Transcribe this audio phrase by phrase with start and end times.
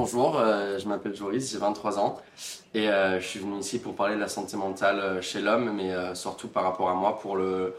[0.00, 2.20] Bonjour, euh, je m'appelle Joris, j'ai 23 ans
[2.72, 5.72] et euh, je suis venu ici pour parler de la santé mentale euh, chez l'homme,
[5.74, 7.74] mais surtout par rapport à moi pour le,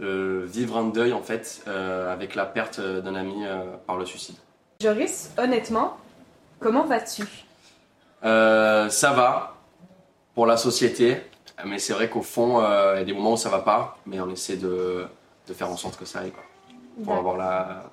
[0.00, 3.44] vivre un deuil en fait avec la perte d'un ami
[3.86, 4.34] par le suicide.
[4.82, 5.96] Joris, honnêtement,
[6.58, 7.22] comment vas-tu?
[8.20, 9.54] Ça va
[10.34, 11.18] pour la société,
[11.64, 12.58] mais c'est vrai qu'au fond,
[12.94, 15.06] il y a des moments où ça va pas, mais on essaie de,
[15.54, 16.32] faire en sorte que ça aille
[17.04, 17.84] pour avoir la,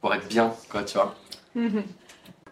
[0.00, 1.16] pour être bien quoi, tu vois.
[1.56, 1.82] Mhm.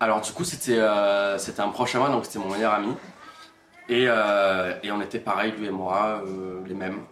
[0.00, 2.92] Alors du coup c'était euh, un proche à donc c'était mon meilleur ami.
[3.88, 7.02] Et, euh, et, on était pareil, lui et moi, euh, les mêmes.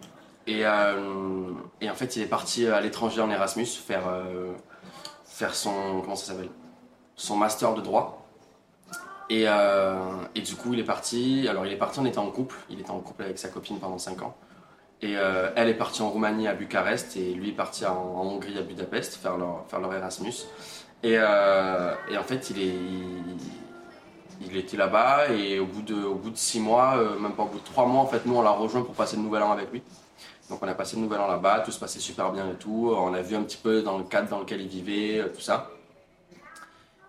[0.47, 4.03] Et, en fait il est parti à l'étranger en Erasmus faire,
[5.53, 6.49] son, comment ça s'appelle?
[7.15, 8.27] Son master de droit.
[9.29, 9.45] Et,
[10.41, 12.91] du coup il est parti, alors il est parti, on était en couple, il était
[12.91, 14.35] en couple avec sa copine pendant 5 ans.
[15.01, 18.63] Et elle est partie en Roumanie à Bucarest et lui est parti en, Hongrie à
[18.63, 20.47] Budapest faire leur Erasmus.
[21.05, 22.57] Euh, et, en fait, il,
[24.55, 25.95] était là-bas et au bout, de,
[26.35, 28.51] six mois, euh, même pas au bout de trois mois, en fait, nous on l'a
[28.51, 29.81] rejoint pour passer le nouvel an avec lui.
[30.49, 32.93] Donc on a passé le nouvel an là-bas, tout se passait super bien et tout.
[32.95, 35.41] On a vu un petit peu dans le cadre dans lequel il vivait, euh, tout
[35.41, 35.71] ça.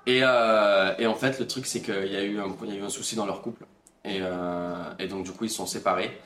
[0.06, 3.64] Et, en fait, le truc, c'est qu'il y, a eu un, souci dans leur couple.
[4.04, 4.20] Et,
[4.98, 6.20] et donc, du coup, ils se sont séparés.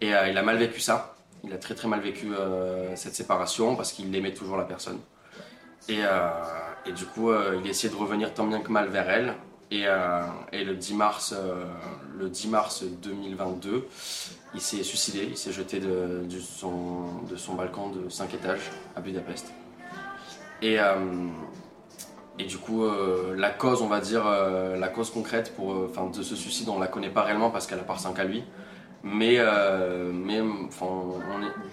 [0.00, 1.16] Et il a mal vécu ça.
[1.42, 2.30] Il a très très mal vécu
[2.94, 5.00] cette séparation parce qu'il aimait toujours la personne.
[5.88, 6.02] Et,
[6.86, 9.34] et du coup, euh, il essayait de revenir tant bien que mal vers elle.
[9.72, 11.64] Et, euh, le, 10 mars, euh,
[12.16, 13.88] le 10 mars 2022,
[14.54, 19.52] il s'est suicidé, il s'est jeté de, son, balcon de 5 étages à Budapest.
[20.62, 20.78] Et,
[22.38, 22.86] et du coup,
[23.36, 25.74] la cause, on va dire, la cause concrète pour,
[26.10, 28.44] de ce suicide, on ne la connaît pas réellement parce qu'elle appartient qu'à lui.
[29.04, 30.12] Mais, euh,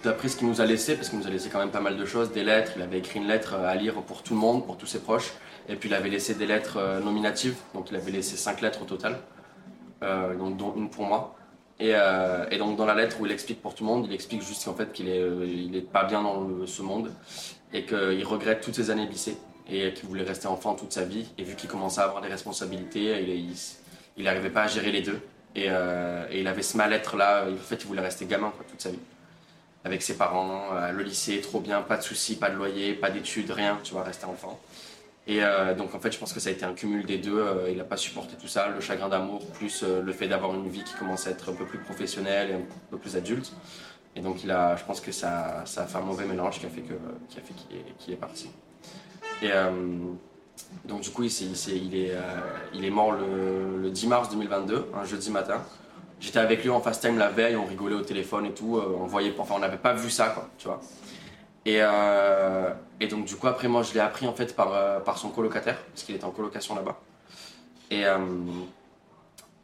[0.04, 1.96] d'après ce qu'il nous a laissé, parce qu'il nous a laissé quand même pas mal
[1.96, 4.64] de choses, des lettres, il avait écrit une lettre à lire pour tout le monde,
[4.64, 5.32] pour tous ses proches,
[5.68, 8.82] et puis il avait laissé des lettres euh, nominatives, donc il avait laissé cinq lettres
[8.82, 9.18] au total,
[10.02, 11.34] euh, dont une pour moi.
[11.80, 11.92] Et,
[12.56, 14.74] donc dans la lettre où il explique pour tout le monde, il explique juste qu'en
[14.74, 17.10] fait qu'il est, il est pas bien dans ce monde,
[17.72, 19.36] et qu'il regrette toutes ses années lycée,
[19.68, 22.28] et qu'il voulait rester enfant toute sa vie, et vu qu'il commençait à avoir des
[22.28, 23.42] responsabilités,
[24.16, 25.20] il n'arrivait pas à gérer les deux.
[25.56, 27.44] Euh, et, il avait ce mal-être là.
[27.50, 28.98] En fait, il voulait rester gamin toute sa vie.
[29.84, 33.10] Avec ses parents, euh, le lycée, trop bien, pas de soucis, pas de loyer, pas
[33.10, 34.58] d'études, rien, tu vois, rester enfant.
[35.26, 37.44] Et euh, donc en fait, je pense que ça a été un cumul des deux.
[37.68, 40.84] il n'a pas supporté tout ça, le chagrin d'amour, plus le fait d'avoir une vie
[40.84, 43.52] qui commence à être un peu plus professionnelle et un peu plus adulte.
[44.16, 46.66] Et donc il a, je pense que ça, ça a fait un mauvais mélange qui
[46.66, 46.94] a fait que,
[47.28, 48.50] qui a fait qu'il est, est, parti.
[49.42, 49.50] Et
[50.84, 55.62] donc du coup, il, euh, est mort le, 10 mars 2022, un jeudi matin.
[56.20, 58.76] J'étais avec lui en fast time la veille, on rigolait au téléphone et tout.
[58.76, 60.80] Euh, on voyait, enfin, on n'avait pas vu ça, quoi, tu vois.
[61.64, 62.70] Et, euh,
[63.10, 66.14] donc du coup, après moi, je l'ai appris en fait par, son colocataire, parce qu'il
[66.14, 67.00] était en colocation là-bas.
[67.90, 68.04] Et,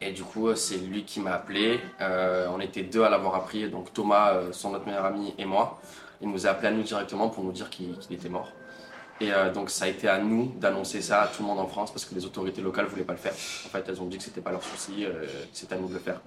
[0.00, 1.80] et du coup, c'est lui qui m'a appelé.
[2.00, 5.80] on était deux à l'avoir appris, donc Thomas, son autre meilleur ami, et moi.
[6.22, 8.48] Il nous a appelé à nous directement pour nous dire qu'il était mort.
[9.20, 11.66] Et euh, donc ça a été à nous d'annoncer ça à tout le monde en
[11.66, 13.32] France parce que les autorités locales ne voulaient pas le faire.
[13.32, 15.88] En fait, elles ont dit que c'était pas leur souci, euh, que c'était à nous
[15.88, 16.20] de le faire.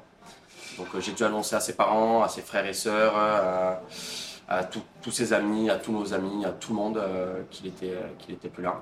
[0.77, 4.63] Donc euh, j'ai dû annoncer à ses parents, à ses frères et sœurs, à,
[5.01, 7.01] tous ses amis, à tous nos amis, à tout le monde
[7.49, 8.81] qu'il était, qu'il était plus là.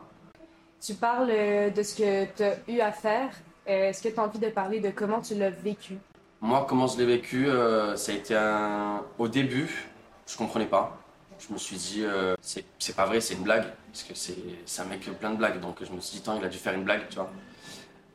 [0.86, 1.32] Tu parles
[1.74, 3.30] de ce que tu as eu à faire.
[3.66, 5.98] Est-ce que tu as envie de parler de comment tu l'as vécu?
[6.42, 7.48] Moi, comment je l'ai vécu,
[7.96, 9.06] ça a été un...
[9.18, 9.88] Au début,
[10.28, 11.01] je comprenais pas
[11.48, 13.66] je me suis dit, euh, c'est pas vrai, c'est une blague.
[13.92, 15.60] Parce que c'est un mec plein de blagues.
[15.60, 17.32] Donc je me suis dit, tant il a dû faire une blague, tu vois.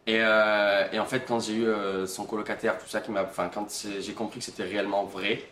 [0.06, 3.50] Et, euh, et en fait, quand j'ai eu euh, son colocataire, tout ça, qui enfin,
[3.52, 3.66] quand
[4.00, 5.42] j'ai compris que c'était réellement vrai,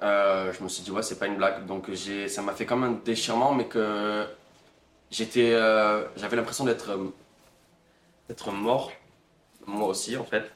[0.00, 1.66] je me suis dit, ouais, c'est pas une blague.
[1.66, 1.90] Donc
[2.28, 4.26] ça m'a fait comme un déchirement, mais que
[5.10, 5.52] j'étais,
[6.16, 8.92] j'avais l'impression d'être mort,
[9.66, 10.50] moi aussi, en fait.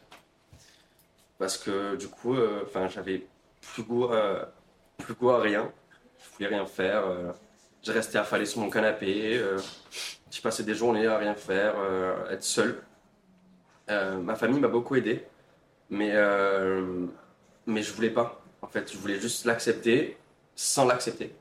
[1.39, 2.37] Parce que du coup,
[2.89, 3.27] j'avais
[3.61, 3.83] plus
[4.99, 5.73] plus goût à rien
[6.23, 7.07] je voulais rien faire.
[7.07, 7.33] Euh,
[7.83, 9.39] j'ai resté affalé sur mon canapé.
[9.39, 9.59] Euh,
[10.31, 12.83] j'ai passé des journées à rien faire, euh, être seul.
[13.89, 15.25] ma famille m'a beaucoup aidé,
[15.89, 16.13] mais,
[17.67, 18.41] mais je voulais pas.
[18.63, 20.17] En fait, je voulais juste l'accepter
[20.55, 21.35] sans l'accepter.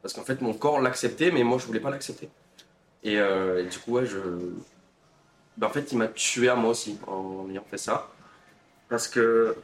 [0.00, 2.30] Parce qu'en fait, mon corps l'acceptait, mais moi, je voulais pas l'accepter.
[3.02, 3.18] Et,
[3.70, 4.18] du coup, ouais, je...
[5.58, 8.10] Ben, en fait, il m'a tué à moi aussi en ayant fait ça.
[8.88, 9.54] Parce que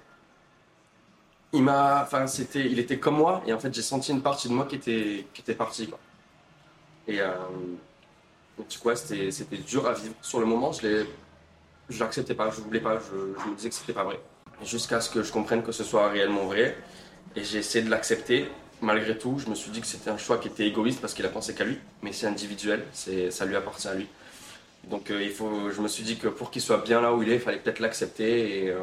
[1.53, 4.49] il m'a, enfin, c'était, il était comme moi, et en fait, j'ai senti une partie
[4.49, 5.99] de moi qui était, qui était partie, quoi.
[7.09, 7.33] Et euh,
[8.69, 10.15] du coup, c'était, c'était dur à vivre.
[10.23, 11.07] Sur le moment, je l'ai,
[11.99, 14.21] l'acceptais pas, je voulais pas, je, je me disais que c'était pas vrai.
[14.65, 16.77] Jusqu'à ce que je comprenne que ce soit réellement vrai,
[17.37, 18.49] et j'ai essayé de l'accepter.
[18.83, 21.25] Malgré tout, je me suis dit que c'était un choix qui était égoïste parce qu'il
[21.25, 24.07] a pensé qu'à lui, mais c'est individuel, c'est, ça lui appartient à lui.
[24.91, 27.37] Donc faut, je me suis dit que pour qu'il soit bien là où il est,
[27.37, 28.75] il fallait peut-être l'accepter et,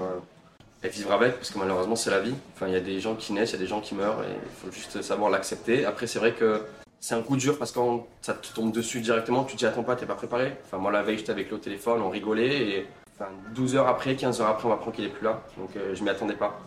[0.83, 2.33] et, vivre avec, parce que malheureusement c'est la vie.
[2.55, 4.23] Enfin, il y a des gens qui naissent, il y a des gens qui meurent,
[4.23, 5.85] et il faut juste savoir l'accepter.
[5.85, 6.63] Après, c'est vrai que
[6.99, 9.83] c'est un coup dur parce que quand ça te tombe dessus directement, tu t'y attends
[9.83, 10.55] pas, t'es pas préparé.
[10.65, 14.15] Enfin, moi la veille, j'étais avec au téléphone, on rigolait, et enfin, 12 heures après,
[14.15, 15.41] 15 heures après, on apprend qu'il est plus là.
[15.57, 16.59] Donc je m'y attendais pas.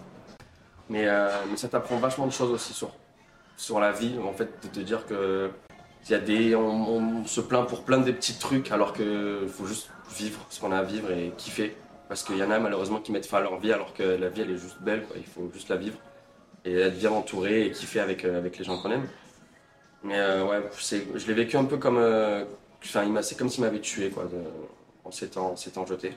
[0.89, 1.07] Mais,
[1.51, 2.75] mais ça t'apprend vachement de choses aussi
[3.57, 5.51] sur, la vie, en fait, de te dire que
[6.11, 9.91] y a des, on, se plaint pour plein de petits trucs alors qu'il faut juste
[10.17, 11.77] vivre ce qu'on a à vivre et kiffer.
[12.09, 14.29] Parce qu'il y en a malheureusement qui mettent fin à leur vie alors que la
[14.29, 15.99] vie elle est juste belle, il faut juste la vivre
[16.65, 19.07] et être bien entouré et kiffer avec, euh, avec les gens qu'on aime.
[20.03, 21.99] Mais euh, ouais, je l'ai vécu un peu comme.
[21.99, 22.45] Euh,
[22.83, 24.29] enfin, c'est comme s'il m'avait tué quoi,
[25.05, 25.55] en s'étant
[25.87, 26.13] jeté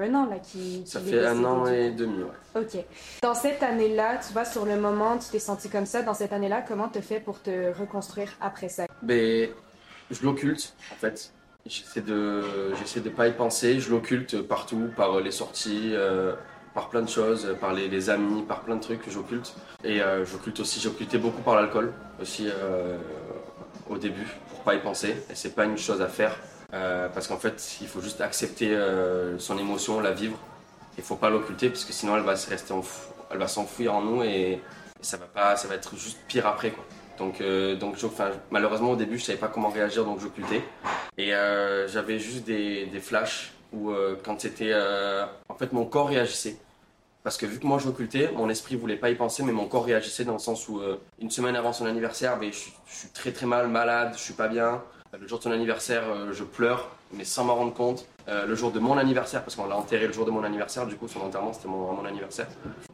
[0.00, 0.82] un an là qui.
[0.86, 2.60] Ça fait un an et demi, ouais.
[2.60, 2.84] Ok.
[3.22, 6.02] Dans cette année-là, tu vois, sur le moment, tu t'es senti comme ça.
[6.02, 8.86] Dans cette année-là, comment tu fais pour te reconstruire après ça?
[9.02, 9.50] Ben,
[10.10, 11.32] je l'occulte, en fait.
[11.64, 12.42] J'essaie de,
[12.74, 13.78] j'essaie de pas y penser.
[13.78, 16.34] Je l'occulte partout, par les sorties, euh,
[16.74, 19.54] par plein de choses, par les, amis, par plein de trucs que j'occulte.
[19.84, 22.98] Et euh, j'occulte aussi, j'occultais beaucoup par l'alcool aussi euh,
[23.88, 25.16] au début, pour pas y penser.
[25.30, 26.36] Et c'est pas une chose à faire
[26.72, 28.76] euh, parce qu'en fait, il faut juste accepter
[29.38, 30.38] son émotion, la vivre.
[30.96, 32.34] Il faut pas l'occulter parce que sinon elle va
[33.34, 34.60] va s'enfouir en nous et,
[35.00, 36.84] ça va pas, ça va être juste pire après quoi.
[37.18, 37.42] Donc,
[37.80, 37.96] donc
[38.52, 40.62] malheureusement au début je savais pas comment réagir donc j'occultais
[41.18, 41.30] et
[41.88, 43.92] j'avais juste des, des, flashs où
[44.24, 44.74] quand c'était,
[45.48, 46.56] en fait mon corps réagissait.
[47.22, 49.84] Parce que vu que moi j'occultais, mon esprit voulait pas y penser, mais mon corps
[49.84, 50.80] réagissait dans le sens où
[51.20, 54.34] une semaine avant son anniversaire, ben, je, je, suis très très mal, malade, je suis
[54.34, 54.82] pas bien.
[55.20, 58.06] Le jour de son anniversaire, euh, je pleure, mais sans m'en rendre compte.
[58.28, 60.86] Euh, le jour de mon anniversaire, parce qu'on l'a enterré le jour de mon anniversaire,
[60.86, 62.46] du coup son enterrement c'était mon, mon, anniversaire.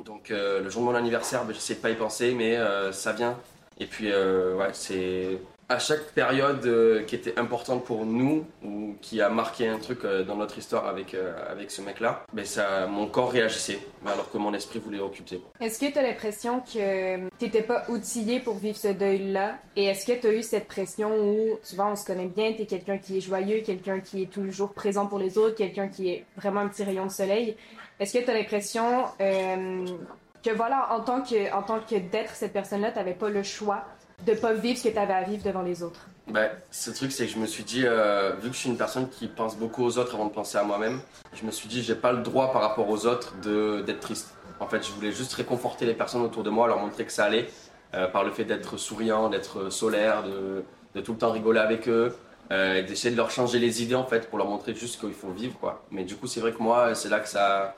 [0.05, 2.59] Donc euh, le jour de mon anniversaire, ben, j'essaie de pas y penser, mais
[2.93, 3.39] ça vient.
[3.79, 5.39] Et puis ouais, c'est
[5.69, 10.05] à chaque période euh, qui était importante pour nous ou qui a marqué un truc
[10.05, 14.31] euh, dans notre histoire avec, euh, avec ce mec-là, ben ça, mon corps réagissait alors
[14.31, 15.43] que mon esprit voulait occulter.
[15.61, 19.59] Est-ce que tu as l'impression que tu n'étais pas outillé pour vivre ce deuil-là?
[19.77, 22.63] Et est-ce que tu as eu cette pression où, souvent on se connaît bien, tu
[22.63, 26.09] es quelqu'un qui est joyeux, quelqu'un qui est toujours présent pour les autres, quelqu'un qui
[26.09, 27.57] est vraiment un petit rayon de soleil?
[28.01, 32.53] Est-ce que tu as l'impression que voilà, en tant que, en tant que d'être cette
[32.53, 33.85] personne-là, tu n'avais pas le choix
[34.27, 36.07] de pas vivre ce que tu avais à vivre devant les autres?
[36.29, 38.77] Ben, ce truc, c'est que je me suis dit, euh, vu que je suis une
[38.77, 41.01] personne qui pense beaucoup aux autres avant de penser à moi-même,
[41.33, 44.35] je me suis dit, j'ai pas le droit par rapport aux autres d'être triste.
[44.61, 47.25] En fait, je voulais juste réconforter les personnes autour de moi, leur montrer que ça
[47.25, 47.49] allait,
[47.95, 51.89] euh, par le fait d'être souriant, d'être solaire, de, de, tout le temps rigoler avec
[51.89, 52.15] eux,
[52.51, 55.31] euh, d'essayer de leur changer les idées en fait, pour leur montrer juste qu'il faut
[55.31, 55.85] vivre quoi.
[55.91, 57.75] Mais du coup, c'est vrai que moi, c'est là que ça,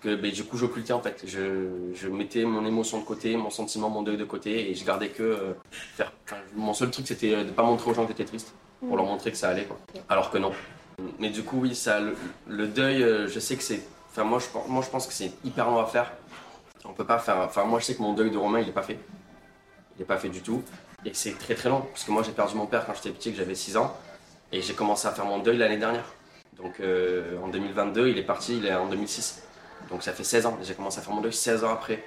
[0.00, 1.22] que ben, du coup j'occultais en fait.
[1.26, 4.84] Je, je, mettais mon émotion de côté, mon sentiment, mon deuil de côté et je
[4.84, 6.12] gardais que euh, faire.
[6.54, 9.30] mon seul truc c'était de pas montrer aux gens que j'étais triste pour leur montrer
[9.30, 9.78] que ça allait quoi.
[10.08, 10.52] Alors que non.
[11.18, 12.00] Mais du coup oui, ça,
[12.46, 13.82] le, deuil, euh, je sais que c'est.
[14.10, 16.12] Enfin moi je, moi je pense que c'est hyper long à faire.
[16.84, 17.38] On peut pas faire.
[17.38, 18.98] Enfin moi je sais que mon deuil de Romain il est pas fait.
[19.96, 20.62] Il est pas fait du tout.
[21.04, 23.30] Et c'est très très long parce que moi j'ai perdu mon père quand j'étais petit,
[23.30, 23.96] que j'avais 6 ans
[24.50, 26.04] et j'ai commencé à faire mon deuil l'année dernière.
[26.56, 29.42] Donc euh, en 2022, il est parti, il est en 2006.
[29.90, 30.58] Donc ça fait 16 ans.
[30.62, 32.04] J'ai commencé à faire mon deuil 16 ans après.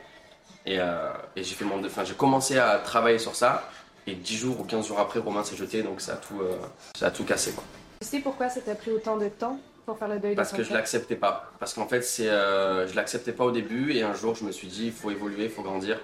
[0.65, 3.69] Et, euh, et j'ai fait mon Enfin, j'ai commencé à travailler sur ça.
[4.07, 5.83] Et 10 jours ou 15 jours après, Romain s'est jeté.
[5.83, 6.55] Donc ça a tout, euh,
[6.97, 7.51] ça a tout cassé.
[7.51, 7.63] Quoi.
[8.01, 10.63] Tu sais pourquoi ça t'a pris autant de temps pour faire le deuil Parce que
[10.63, 11.51] je l'acceptais pas.
[11.59, 13.93] Parce qu'en fait, c'est, euh, je l'acceptais pas au début.
[13.93, 15.99] Et un jour, je me suis dit, il faut évoluer, il faut grandir.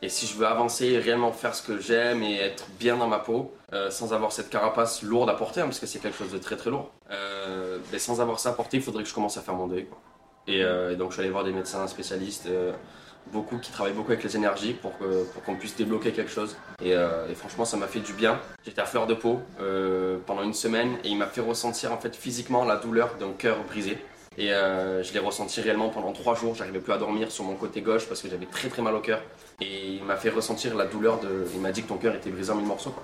[0.00, 3.18] Et si je veux avancer, réellement faire ce que j'aime et être bien dans ma
[3.18, 3.52] peau,
[3.90, 6.56] sans avoir cette carapace lourde à porter, hein, parce que c'est quelque chose de très
[6.56, 6.92] très lourd,
[7.90, 9.86] mais sans avoir ça à porter, il faudrait que je commence à faire mon deuil.
[9.86, 9.98] Quoi.
[10.48, 12.72] Euh, et, donc je suis allé voir des médecins spécialistes, euh,
[13.32, 14.92] beaucoup qui travaillent beaucoup avec les énergies pour
[15.44, 16.56] qu'on puisse débloquer quelque chose.
[16.82, 18.40] Euh, et, franchement, ça m'a fait du bien.
[18.64, 19.40] J'étais à fleur de peau
[20.26, 23.62] pendant une semaine et il m'a fait ressentir en fait physiquement la douleur d'un cœur
[23.64, 23.98] brisé.
[24.38, 26.54] Et je l'ai ressenti réellement pendant trois jours.
[26.54, 29.00] J'arrivais plus à dormir sur mon côté gauche parce que j'avais très très mal au
[29.00, 29.20] cœur.
[29.60, 31.44] Et il m'a fait ressentir la douleur de.
[31.54, 32.94] Il m'a dit que ton cœur était brisé en mille morceaux.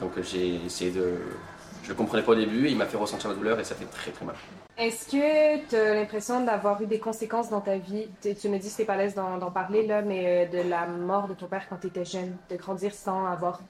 [0.00, 1.18] Donc j'ai essayé de.
[1.86, 3.84] Je le comprenais pas au début il m'a fait ressentir la douleur et ça fait
[3.84, 4.34] très très mal.
[4.76, 8.08] Est-ce que tu as l'impression d'avoir eu des conséquences dans ta vie?
[8.20, 10.88] Tu, me dis que tu pas à l'aise d'en parler, là, mais euh, de la
[10.88, 13.60] mort de ton père quand tu étais jeune, de grandir sans avoir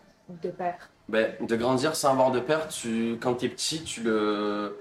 [0.42, 0.88] de père.
[1.10, 4.78] Ben, de grandir sans avoir de père, tu, quand tu es petit, tu le.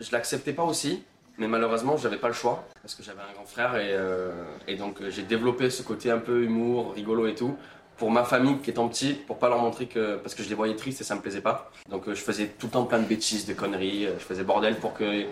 [0.00, 1.04] Je l'acceptais pas aussi,
[1.36, 4.32] mais malheureusement, j'avais pas le choix parce que j'avais un grand frère et, euh,
[4.66, 7.58] et donc euh, j'ai développé ce côté un peu humour, rigolo et tout
[7.96, 10.16] pour ma famille qui étant petit, pour pas leur montrer que.
[10.16, 11.70] parce que je les voyais tristes et ça me plaisait pas.
[11.88, 14.44] Donc euh, je faisais tout le temps plein de bêtises, de conneries, euh, je faisais
[14.44, 15.26] bordel pour que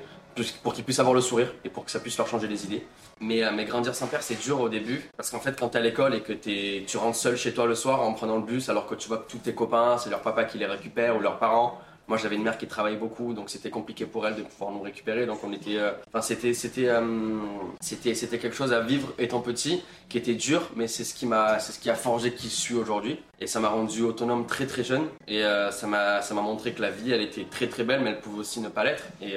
[0.62, 2.87] pour qu'ils puissent avoir le sourire et pour que ça puisse leur changer les idées.
[3.21, 5.79] Mais, euh, mais grandir sans père, c'est dur au début parce qu'en fait, quand t'es
[5.79, 8.69] à l'école et que tu rentres seul chez toi le soir en prenant le bus
[8.69, 11.21] alors que tu vois que tous tes copains, c'est leur papa qui les récupère ou
[11.21, 11.79] leurs parents,
[12.11, 14.81] Moi, j'avais une mère qui travaillait beaucoup, donc c'était compliqué pour elle de pouvoir nous
[14.81, 15.26] récupérer.
[15.26, 17.38] Donc on était, euh, enfin euh,
[17.81, 21.79] c'était, quelque chose à vivre étant petit, qui était dur, mais c'est ce qui ce
[21.79, 23.21] qui a forgé qui je suis aujourd'hui.
[23.38, 25.05] Et ça m'a rendu autonome très très jeune.
[25.29, 28.21] Et euh, ça m'a, montré que la vie, elle était très très belle, mais elle
[28.21, 29.05] pouvait aussi ne pas l'être.
[29.23, 29.37] Et,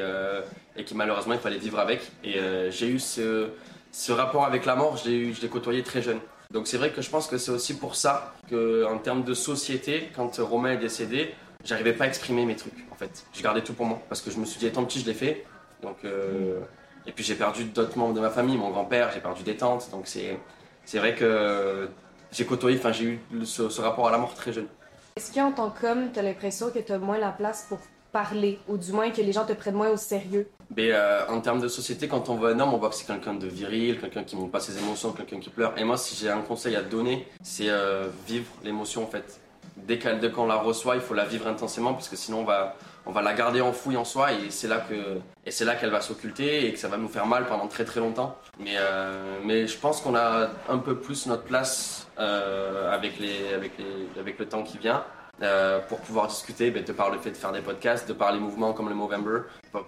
[0.76, 2.02] et que malheureusement, il fallait vivre avec.
[2.24, 2.40] Et
[2.72, 3.50] j'ai eu ce,
[3.92, 6.20] ce rapport avec la mort, je l'ai, je l'ai côtoyé très jeune.
[6.50, 9.36] Donc c'est vrai que je pense que c'est aussi pour ça que en termes de
[9.36, 13.26] société, quand Romain est décédé, j'arrivais pas à exprimer mes trucs en fait.
[13.34, 15.14] Je gardais tout pour moi parce que je me suis dit étant petit je l'ai
[15.14, 15.46] fait.
[15.82, 16.60] Donc euh,
[17.06, 19.90] et puis j'ai perdu d'autres membres de ma famille, mon grand-père, j'ai perdu des tantes.
[19.92, 20.40] Donc c'est
[20.86, 21.90] c'est vrai que
[22.32, 24.68] j'ai côtoyé, enfin j'ai eu ce, rapport à la mort très jeune.
[25.16, 27.78] Est-ce qu'en tant qu'homme, tu as l'impression que tu as moins la place pour
[28.12, 30.50] parler, ou du moins que les gens te prennent moins au sérieux?
[30.76, 33.06] Mais euh, en termes de société, quand on voit un homme, on voit que c'est
[33.06, 35.78] quelqu'un de viril, quelqu'un qui montre pas ses émotions, quelqu'un qui pleure.
[35.78, 39.40] Et moi, si j'ai un conseil à donner, c'est euh, vivre l'émotion en fait
[39.88, 42.76] dès qu'on la reçoit, il faut la vivre intensément parce que sinon on va,
[43.06, 46.80] on va la garder enfouie en soi et c'est là qu'elle va s'occulter et que
[46.80, 48.38] ça va nous faire mal pendant très très longtemps.
[48.60, 53.54] Mais euh, mais je pense qu'on a un peu plus notre place euh, avec les
[53.54, 55.04] avec les avec le temps qui vient.
[55.42, 58.32] Euh, pour pouvoir discuter ben, de par le fait de faire des podcasts, de par
[58.32, 59.42] les mouvements comme le Movember,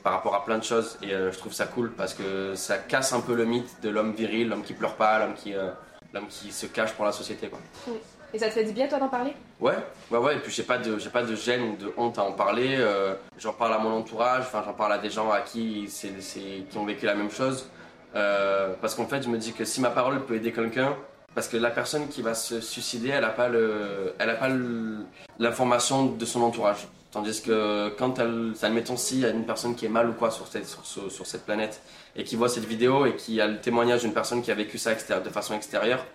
[0.04, 0.98] par rapport à plein de choses.
[1.04, 4.14] Et je trouve ça cool parce que ça casse un peu le mythe de l'homme
[4.14, 5.54] viril, l'homme qui pleure pas, l'homme qui,
[6.30, 7.48] qui se cache pour la société.
[7.48, 7.60] Quoi.
[8.34, 9.34] Et ça te fait du bien, toi, d'en parler?
[9.60, 9.76] Ouais,
[10.12, 10.36] ouais, ouais.
[10.36, 12.76] Et puis, j'ai pas de, j'ai pas de gêne ou de honte à en parler.
[12.78, 16.10] Euh, j'en parle à mon entourage, enfin, j'en parle à des gens à qui, c'est,
[16.70, 17.70] qui ont vécu la même chose.
[18.16, 20.96] Euh, parce qu'en fait, je me dis que si ma parole peut aider quelqu'un,
[21.34, 24.50] parce que la personne qui va se suicider, elle n'a pas le, elle a pas
[25.40, 26.88] l'information de son entourage.
[27.12, 30.14] Tandis que quand elle, admettons si il y a une personne qui est mal ou
[30.14, 31.82] quoi sur cette, sur, sur cette planète
[32.16, 34.78] et qui voit cette vidéo et qui a le témoignage d'une personne qui a vécu
[34.78, 36.06] ça de façon extérieure,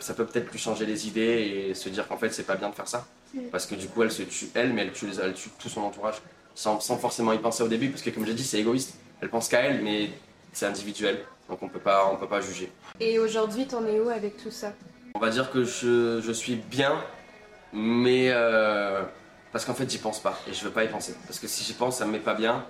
[0.00, 2.68] ça peut peut-être plus changer les idées et se dire qu'en fait c'est pas bien
[2.70, 3.06] de faire ça.
[3.52, 5.82] Parce que du coup elle se tue elle, mais elle tue, elle tue tout son
[5.82, 6.16] entourage.
[6.54, 8.96] Sans, sans, forcément y penser au début, parce que comme j'ai dit c'est égoïste.
[9.20, 10.10] Elle pense qu'à elle, mais
[10.52, 11.20] c'est individuel.
[11.48, 12.72] Donc on peut pas, on peut pas juger.
[12.98, 14.72] Et aujourd'hui t'en es où avec tout ça?
[15.14, 17.02] On va dire que je, je suis bien,
[17.72, 19.02] mais euh,
[19.52, 21.14] parce qu'en fait j'y pense pas et je veux pas y penser.
[21.26, 22.66] Parce que si j'y pense ça me met pas bien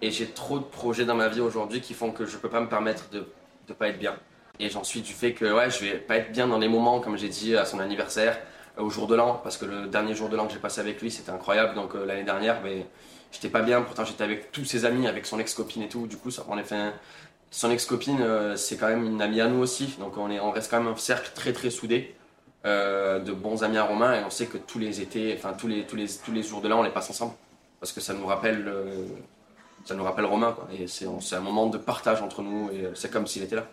[0.00, 2.60] et j'ai trop de projets dans ma vie aujourd'hui qui font que je peux pas
[2.60, 3.26] me permettre de,
[3.66, 4.16] de pas être bien.
[4.60, 7.00] Et j'en suis du fait que ouais, je vais pas être bien dans les moments,
[7.00, 8.38] comme j'ai dit, à son anniversaire,
[8.78, 10.80] euh, au jour de l'an, parce que le dernier jour de l'an que j'ai passé
[10.80, 11.74] avec lui, c'était incroyable.
[11.74, 12.86] Donc euh, l'année dernière, mais
[13.32, 13.82] j'étais pas bien.
[13.82, 16.06] Pourtant, j'étais avec tous ses amis, avec son ex-copine et tout.
[16.06, 16.92] Du coup, ça en effet.
[17.50, 19.96] Son ex-copine, euh, c'est quand même une amie à nous aussi.
[19.98, 22.14] Donc on, est, on reste quand même un cercle très très soudé.
[22.64, 25.84] de bons amis à Romain et on sait que tous les étés, enfin tous les,
[25.86, 27.34] tous les, tous les jours de l'an, on les passe ensemble
[27.78, 28.72] parce que ça nous rappelle,
[29.84, 30.66] ça nous rappelle Romain quoi.
[30.72, 33.66] Et c'est un moment de partage entre nous et c'est comme s'il était là.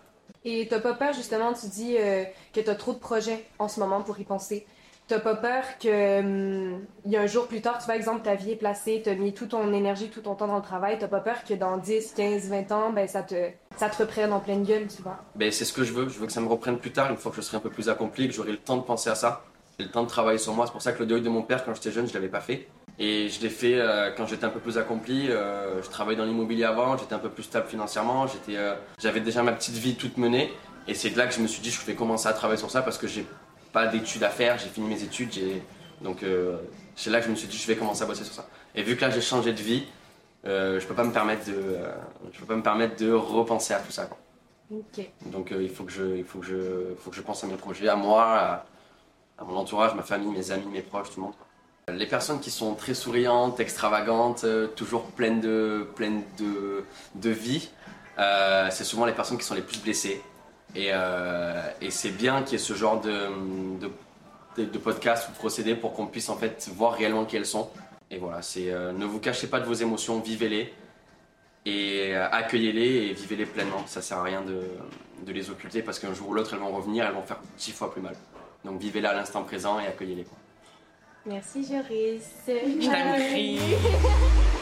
[0.44, 3.80] Et t'as pas peur, justement, tu dis euh, que t'as trop de projets en ce
[3.80, 4.66] moment pour y penser.
[5.08, 8.36] T'as pas peur que hum, y a un jour plus tard, tu vois, exemple, ta
[8.36, 11.10] vie est placée, t'as mis toute ton énergie, tout ton temps dans le travail, t'as
[11.10, 14.40] pas peur que dans 10, 15, 20 ans, ben ça te, ça te reprenne en
[14.40, 15.18] pleine gueule, tu vois?
[15.36, 17.18] Ben c'est ce que je veux, je veux que ça me reprenne plus tard, une
[17.18, 19.16] fois que je serai un peu plus accompli, que j'aurai le temps de penser à
[19.16, 19.44] ça,
[19.80, 20.66] le temps de travailler sur moi.
[20.66, 22.42] C'est pour ça que le deuil de mon père, quand j'étais jeune, je l'avais pas
[22.42, 22.68] fait.
[23.04, 25.30] Et je l'ai fait euh, quand j'étais un peu plus accompli.
[25.30, 28.58] Euh, je travaillais dans l'immobilier avant, j'étais un peu plus stable financièrement, j'étais,
[29.00, 30.54] j'avais déjà ma petite vie toute menée.
[30.88, 32.82] Et c'est là que je me suis dit, je vais commencer à travailler sur ça
[32.82, 33.26] parce que j'ai
[33.72, 35.32] pas d'études à faire, j'ai fini mes études,
[36.02, 36.58] donc euh,
[36.96, 38.48] c'est là que je me suis dit, je vais commencer à bosser sur ça.
[38.76, 39.86] Et vu que là j'ai changé de vie,
[40.46, 41.94] euh, je peux pas me permettre de, euh,
[42.32, 44.10] je peux pas me permettre de repenser à tout ça.
[45.26, 47.56] Donc il faut que je, il faut que je, faut que je pense à mes
[47.56, 48.66] projets, à moi,
[49.38, 51.36] à, mon entourage, ma famille, mes amis, mes proches, tout le monde.
[51.96, 54.46] Les personnes qui sont très souriantes, extravagantes,
[54.76, 56.84] toujours pleines de, pleines de,
[57.16, 57.70] de vie,
[58.18, 60.22] c'est souvent les personnes qui sont les plus blessées.
[60.78, 63.28] Euh, et, c'est bien qu'il y ait ce genre de,
[64.58, 67.70] de, podcast ou de procédé pour qu'on puisse en fait voir réellement qui elles sont.
[68.10, 70.74] Et voilà, c'est euh, ne vous cachez pas de vos émotions, vivez-les
[71.66, 73.86] et euh, accueillez-les et vivez-les pleinement.
[73.86, 74.64] Ça sert à rien de,
[75.26, 77.72] de les occulter parce qu'un jour ou l'autre elles vont revenir, elles vont faire dix
[77.72, 78.16] fois plus mal.
[78.66, 80.26] Donc vivez-les à l'instant présent et accueillez-les.
[81.26, 82.24] Merci Joris.
[82.48, 84.52] Je